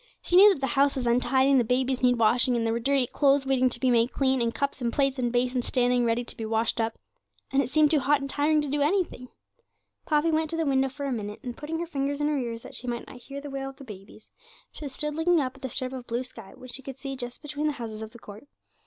She 0.19 0.35
knew 0.35 0.51
that 0.55 0.61
the 0.61 0.65
house 0.65 0.95
was 0.95 1.05
untidy, 1.05 1.51
and 1.51 1.59
the 1.59 1.63
babies 1.63 2.01
needed 2.01 2.19
washing, 2.19 2.55
and 2.55 2.65
there 2.65 2.73
were 2.73 2.79
dirty 2.79 3.05
clothes 3.05 3.45
waiting 3.45 3.69
to 3.69 3.79
be 3.79 3.91
made 3.91 4.11
clean, 4.11 4.41
and 4.41 4.51
cups 4.51 4.81
and 4.81 4.91
plates 4.91 5.19
and 5.19 5.31
basins 5.31 5.67
standing 5.67 6.05
ready 6.05 6.23
to 6.23 6.35
be 6.35 6.43
washed 6.43 6.81
up. 6.81 6.97
And 7.51 7.61
it 7.61 7.69
seemed 7.69 7.91
too 7.91 7.99
hot 7.99 8.19
and 8.19 8.27
tiring 8.27 8.63
to 8.63 8.67
do 8.67 8.81
anything. 8.81 9.27
Poppy 10.07 10.31
went 10.31 10.49
to 10.49 10.57
the 10.57 10.65
window 10.65 10.89
for 10.89 11.05
a 11.05 11.11
minute, 11.11 11.39
and 11.43 11.55
putting 11.55 11.77
her 11.77 11.85
fingers 11.85 12.19
in 12.19 12.27
her 12.29 12.37
ears 12.39 12.63
that 12.63 12.73
she 12.73 12.87
might 12.87 13.05
not 13.05 13.17
hear 13.17 13.39
the 13.41 13.51
wail 13.51 13.69
of 13.69 13.75
the 13.77 13.83
babies, 13.83 14.31
she 14.71 14.89
stood 14.89 15.13
looking 15.13 15.39
up 15.39 15.55
at 15.57 15.61
the 15.61 15.69
strip 15.69 15.93
of 15.93 16.07
blue 16.07 16.23
sky, 16.23 16.55
which 16.55 16.71
she 16.73 16.81
could 16.81 16.97
just 16.97 16.99
see 17.37 17.41
between 17.43 17.67
the 17.67 17.73
houses 17.73 18.01
of 18.01 18.09
the 18.09 18.17
court. 18.17 18.47